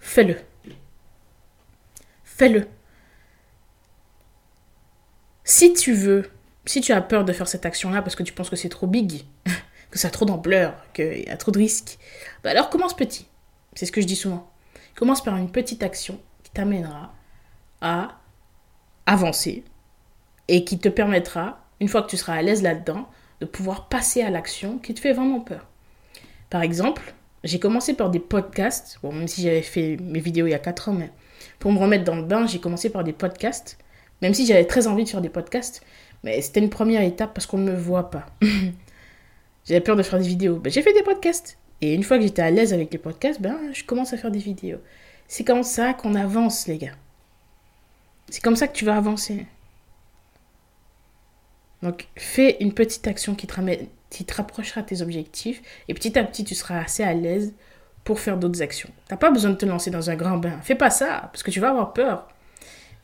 fais-le. 0.00 0.36
Fais-le. 2.24 2.66
Si 5.58 5.72
tu 5.72 5.92
veux, 5.92 6.30
si 6.66 6.80
tu 6.80 6.92
as 6.92 7.00
peur 7.00 7.24
de 7.24 7.32
faire 7.32 7.48
cette 7.48 7.66
action-là 7.66 8.00
parce 8.00 8.14
que 8.14 8.22
tu 8.22 8.32
penses 8.32 8.48
que 8.48 8.54
c'est 8.54 8.68
trop 8.68 8.86
big, 8.86 9.24
que 9.90 9.98
ça 9.98 10.06
a 10.06 10.10
trop 10.12 10.24
d'ampleur, 10.24 10.76
qu'il 10.92 11.24
y 11.24 11.28
a 11.28 11.36
trop 11.36 11.50
de 11.50 11.58
risques, 11.58 11.98
bah 12.44 12.50
alors 12.50 12.70
commence 12.70 12.94
petit. 12.94 13.26
C'est 13.74 13.84
ce 13.84 13.90
que 13.90 14.00
je 14.00 14.06
dis 14.06 14.14
souvent. 14.14 14.48
Commence 14.94 15.20
par 15.20 15.36
une 15.36 15.50
petite 15.50 15.82
action 15.82 16.20
qui 16.44 16.52
t'amènera 16.52 17.12
à 17.80 18.20
avancer 19.04 19.64
et 20.46 20.64
qui 20.64 20.78
te 20.78 20.88
permettra, 20.88 21.66
une 21.80 21.88
fois 21.88 22.02
que 22.02 22.10
tu 22.10 22.16
seras 22.16 22.34
à 22.34 22.42
l'aise 22.42 22.62
là-dedans, 22.62 23.08
de 23.40 23.44
pouvoir 23.44 23.88
passer 23.88 24.22
à 24.22 24.30
l'action 24.30 24.78
qui 24.78 24.94
te 24.94 25.00
fait 25.00 25.12
vraiment 25.12 25.40
peur. 25.40 25.66
Par 26.50 26.62
exemple, 26.62 27.14
j'ai 27.42 27.58
commencé 27.58 27.94
par 27.94 28.10
des 28.10 28.20
podcasts, 28.20 29.00
bon, 29.02 29.10
même 29.10 29.26
si 29.26 29.42
j'avais 29.42 29.62
fait 29.62 29.96
mes 29.96 30.20
vidéos 30.20 30.46
il 30.46 30.50
y 30.50 30.54
a 30.54 30.60
4 30.60 30.90
ans, 30.90 30.92
mais 30.92 31.10
pour 31.58 31.72
me 31.72 31.80
remettre 31.80 32.04
dans 32.04 32.14
le 32.14 32.22
bain, 32.22 32.46
j'ai 32.46 32.60
commencé 32.60 32.90
par 32.90 33.02
des 33.02 33.12
podcasts, 33.12 33.76
même 34.22 34.34
si 34.34 34.46
j'avais 34.46 34.64
très 34.64 34.86
envie 34.86 35.04
de 35.04 35.08
faire 35.08 35.20
des 35.20 35.28
podcasts, 35.28 35.82
mais 36.24 36.40
c'était 36.40 36.60
une 36.60 36.70
première 36.70 37.02
étape 37.02 37.34
parce 37.34 37.46
qu'on 37.46 37.58
ne 37.58 37.70
me 37.70 37.76
voit 37.76 38.10
pas. 38.10 38.26
j'avais 39.64 39.80
peur 39.80 39.96
de 39.96 40.02
faire 40.02 40.18
des 40.18 40.28
vidéos. 40.28 40.56
Ben, 40.56 40.70
j'ai 40.70 40.82
fait 40.82 40.92
des 40.92 41.02
podcasts. 41.02 41.58
Et 41.80 41.94
une 41.94 42.02
fois 42.02 42.16
que 42.16 42.24
j'étais 42.24 42.42
à 42.42 42.50
l'aise 42.50 42.72
avec 42.72 42.92
les 42.92 42.98
podcasts, 42.98 43.40
ben, 43.40 43.56
je 43.72 43.84
commence 43.84 44.12
à 44.12 44.16
faire 44.16 44.30
des 44.30 44.38
vidéos. 44.38 44.78
C'est 45.28 45.44
comme 45.44 45.62
ça 45.62 45.94
qu'on 45.94 46.14
avance, 46.14 46.66
les 46.66 46.78
gars. 46.78 46.94
C'est 48.30 48.42
comme 48.42 48.56
ça 48.56 48.66
que 48.66 48.76
tu 48.76 48.84
vas 48.84 48.96
avancer. 48.96 49.46
Donc, 51.82 52.08
fais 52.16 52.56
une 52.60 52.74
petite 52.74 53.06
action 53.06 53.34
qui 53.34 53.46
te, 53.46 53.54
ramène, 53.54 53.86
qui 54.10 54.24
te 54.24 54.34
rapprochera 54.34 54.82
tes 54.82 55.00
objectifs 55.00 55.62
et 55.86 55.94
petit 55.94 56.18
à 56.18 56.24
petit, 56.24 56.44
tu 56.44 56.54
seras 56.54 56.80
assez 56.80 57.04
à 57.04 57.14
l'aise 57.14 57.54
pour 58.02 58.18
faire 58.18 58.36
d'autres 58.36 58.62
actions. 58.62 58.90
Tu 59.06 59.14
n'as 59.14 59.18
pas 59.18 59.30
besoin 59.30 59.52
de 59.52 59.56
te 59.56 59.66
lancer 59.66 59.90
dans 59.90 60.10
un 60.10 60.16
grand 60.16 60.38
bain. 60.38 60.58
Fais 60.62 60.74
pas 60.74 60.90
ça 60.90 61.28
parce 61.32 61.42
que 61.42 61.50
tu 61.50 61.60
vas 61.60 61.70
avoir 61.70 61.92
peur. 61.92 62.26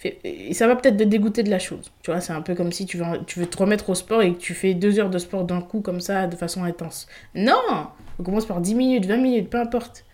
Et 0.04 0.52
ça 0.52 0.66
va 0.66 0.76
peut-être 0.76 0.98
te 0.98 1.02
dégoûter 1.02 1.42
de 1.42 1.50
la 1.50 1.58
chose. 1.58 1.90
Tu 2.02 2.10
vois, 2.10 2.20
c'est 2.20 2.34
un 2.34 2.42
peu 2.42 2.54
comme 2.54 2.72
si 2.72 2.84
tu 2.84 2.98
veux, 2.98 3.46
te 3.46 3.56
remettre 3.56 3.88
au 3.88 3.94
sport 3.94 4.20
et 4.22 4.34
que 4.34 4.38
tu 4.38 4.52
fais 4.52 4.74
deux 4.74 4.98
heures 4.98 5.08
de 5.08 5.18
sport 5.18 5.44
d'un 5.44 5.62
coup 5.62 5.80
comme 5.80 6.00
ça, 6.00 6.26
de 6.26 6.36
façon 6.36 6.62
intense. 6.62 7.06
Non 7.34 7.88
On 8.18 8.22
commence 8.22 8.44
par 8.44 8.60
10 8.60 8.74
minutes, 8.74 9.06
20 9.06 9.16
minutes, 9.16 9.50
peu 9.50 9.58
importe. 9.58 10.04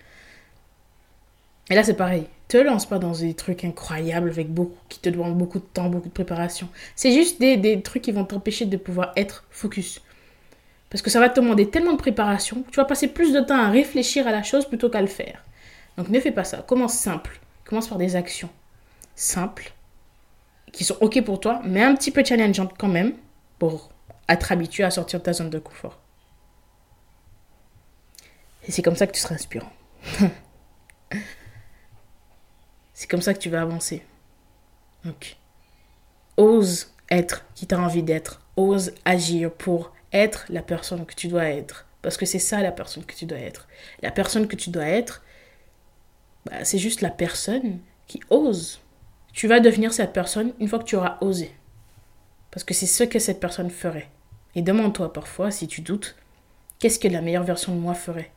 Et 1.70 1.74
là, 1.74 1.82
c'est 1.82 1.94
pareil. 1.94 2.26
Te 2.46 2.56
lance 2.56 2.86
pas 2.86 2.98
dans 2.98 3.12
des 3.12 3.34
trucs 3.34 3.64
incroyables 3.64 4.30
avec 4.30 4.52
beaucoup, 4.52 4.78
qui 4.88 5.00
te 5.00 5.08
demandent 5.08 5.38
beaucoup 5.38 5.58
de 5.58 5.64
temps, 5.64 5.88
beaucoup 5.88 6.08
de 6.08 6.14
préparation. 6.14 6.68
C'est 6.94 7.12
juste 7.12 7.40
des, 7.40 7.56
des, 7.56 7.80
trucs 7.82 8.02
qui 8.02 8.12
vont 8.12 8.24
t'empêcher 8.24 8.66
de 8.66 8.76
pouvoir 8.76 9.12
être 9.16 9.44
focus. 9.50 10.02
Parce 10.88 11.02
que 11.02 11.10
ça 11.10 11.20
va 11.20 11.28
te 11.28 11.40
demander 11.40 11.68
tellement 11.68 11.92
de 11.92 11.98
préparation 11.98 12.62
que 12.62 12.70
tu 12.70 12.76
vas 12.76 12.84
passer 12.84 13.08
plus 13.08 13.32
de 13.32 13.40
temps 13.40 13.58
à 13.58 13.70
réfléchir 13.70 14.26
à 14.26 14.32
la 14.32 14.42
chose 14.42 14.66
plutôt 14.66 14.88
qu'à 14.88 15.00
le 15.00 15.06
faire. 15.08 15.44
Donc 15.96 16.08
ne 16.08 16.20
fais 16.20 16.32
pas 16.32 16.44
ça. 16.44 16.58
Commence 16.58 16.94
simple. 16.94 17.40
Commence 17.64 17.88
par 17.88 17.98
des 17.98 18.16
actions 18.16 18.50
simples 19.14 19.72
qui 20.72 20.84
sont 20.84 20.96
OK 21.00 21.22
pour 21.24 21.40
toi, 21.40 21.60
mais 21.64 21.82
un 21.82 21.94
petit 21.94 22.10
peu 22.10 22.24
challengeantes 22.24 22.74
quand 22.78 22.88
même 22.88 23.14
pour 23.58 23.90
être 24.28 24.52
habitué 24.52 24.84
à 24.84 24.90
sortir 24.90 25.18
de 25.18 25.24
ta 25.24 25.32
zone 25.32 25.50
de 25.50 25.58
confort. 25.58 25.98
Et 28.66 28.72
c'est 28.72 28.82
comme 28.82 28.96
ça 28.96 29.06
que 29.06 29.12
tu 29.12 29.20
seras 29.20 29.34
inspirant. 29.34 29.72
c'est 32.94 33.08
comme 33.08 33.22
ça 33.22 33.34
que 33.34 33.38
tu 33.38 33.50
vas 33.50 33.62
avancer. 33.62 34.04
Donc, 35.04 35.36
ose 36.36 36.92
être 37.10 37.44
qui 37.54 37.66
tu 37.66 37.74
as 37.74 37.80
envie 37.80 38.02
d'être. 38.02 38.40
Ose 38.56 38.92
agir 39.04 39.52
pour 39.52 39.92
être 40.12 40.44
la 40.48 40.62
personne 40.62 41.06
que 41.06 41.14
tu 41.14 41.28
dois 41.28 41.46
être. 41.46 41.86
Parce 42.02 42.16
que 42.16 42.26
c'est 42.26 42.38
ça 42.38 42.62
la 42.62 42.72
personne 42.72 43.04
que 43.04 43.14
tu 43.14 43.26
dois 43.26 43.38
être. 43.38 43.68
La 44.02 44.10
personne 44.10 44.46
que 44.46 44.56
tu 44.56 44.70
dois 44.70 44.86
être, 44.86 45.22
bah, 46.46 46.64
c'est 46.64 46.78
juste 46.78 47.00
la 47.00 47.10
personne 47.10 47.80
qui 48.06 48.20
ose. 48.30 48.80
Tu 49.32 49.48
vas 49.48 49.60
devenir 49.60 49.92
cette 49.92 50.12
personne 50.12 50.52
une 50.58 50.68
fois 50.68 50.78
que 50.78 50.84
tu 50.84 50.96
auras 50.96 51.18
osé. 51.20 51.52
Parce 52.50 52.64
que 52.64 52.74
c'est 52.74 52.86
ce 52.86 53.04
que 53.04 53.18
cette 53.18 53.40
personne 53.40 53.70
ferait. 53.70 54.10
Et 54.54 54.62
demande-toi 54.62 55.12
parfois, 55.12 55.50
si 55.50 55.68
tu 55.68 55.80
doutes, 55.80 56.16
qu'est-ce 56.78 56.98
que 56.98 57.08
la 57.08 57.20
meilleure 57.20 57.44
version 57.44 57.74
de 57.74 57.80
moi 57.80 57.94
ferait? 57.94 58.30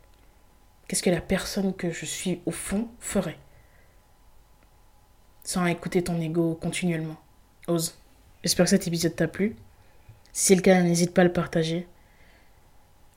Qu'est-ce 0.88 1.02
que 1.02 1.10
la 1.10 1.22
personne 1.22 1.74
que 1.74 1.92
je 1.92 2.06
suis 2.06 2.42
au 2.46 2.52
fond 2.52 2.88
ferait? 3.00 3.38
Sans 5.44 5.66
écouter 5.66 6.04
ton 6.04 6.22
ego 6.22 6.58
continuellement. 6.62 7.18
Ose. 7.68 7.96
J'espère 8.44 8.66
que 8.66 8.72
cet 8.72 8.88
épisode 8.88 9.16
t'a 9.16 9.28
plu. 9.28 9.56
Si 10.32 10.48
c'est 10.48 10.56
le 10.56 10.62
cas, 10.62 10.82
n'hésite 10.82 11.14
pas 11.14 11.22
à 11.22 11.26
le 11.26 11.34
partager. 11.34 11.88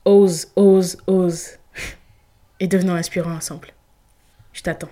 Ose, 0.05 0.47
ose, 0.55 0.97
ose. 1.07 1.57
Et 2.59 2.67
devenons 2.67 2.95
inspirants 2.95 3.35
ensemble. 3.35 3.73
Je 4.53 4.63
t'attends. 4.63 4.89